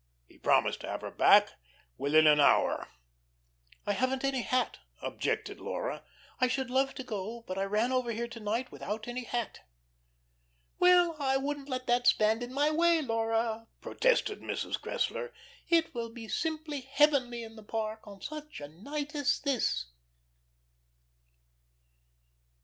He 0.25 0.39
promised 0.39 0.79
to 0.81 0.89
have 0.89 1.01
her 1.01 1.11
back 1.11 1.49
within 1.95 2.25
an 2.25 2.39
hour. 2.39 2.87
"I 3.85 3.91
haven't 3.93 4.23
any 4.23 4.41
hat," 4.41 4.79
objected 4.99 5.59
Laura. 5.59 6.03
"I 6.39 6.47
should 6.47 6.71
love 6.71 6.95
to 6.95 7.03
go, 7.03 7.43
but 7.47 7.59
I 7.59 7.65
ran 7.65 7.91
over 7.91 8.11
here 8.11 8.27
to 8.27 8.39
night 8.39 8.71
without 8.71 9.07
any 9.07 9.25
hat." 9.25 9.59
"Well, 10.79 11.15
I 11.19 11.37
wouldn't 11.37 11.69
let 11.69 11.85
that 11.85 12.07
stand 12.07 12.41
in 12.41 12.51
my 12.51 12.71
way, 12.71 13.03
Laura," 13.03 13.67
protested 13.79 14.39
Mrs. 14.41 14.81
Cressler. 14.81 15.33
"It 15.67 15.93
will 15.93 16.09
be 16.09 16.27
simply 16.27 16.81
heavenly 16.81 17.43
in 17.43 17.55
the 17.55 17.61
Park 17.61 18.07
on 18.07 18.21
such 18.23 18.59
a 18.59 18.67
night 18.67 19.13
as 19.13 19.39
this." 19.41 19.91